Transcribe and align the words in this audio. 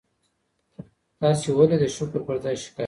تاسي 1.19 1.49
ولي 1.57 1.77
د 1.79 1.83
شکر 1.95 2.19
پر 2.27 2.35
ځای 2.43 2.55
شکایت 2.63 2.75
کوئ؟ 2.75 2.79